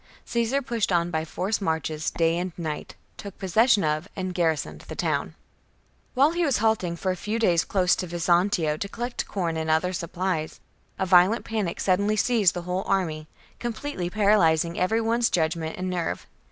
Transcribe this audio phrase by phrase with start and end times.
[0.25, 4.95] Caesar pushed on by forced marches night and day, took possession of, and garrisoned the
[4.95, 5.35] town.
[5.35, 6.15] Panic in 39.
[6.15, 8.09] While he was halting for a few days close army.
[8.09, 10.59] to Vcsoutio to collcct com and other supplies,
[10.97, 13.27] a violent panic suddenly seized the whole army,
[13.59, 16.25] completely paralysing every one's judgement and nerve.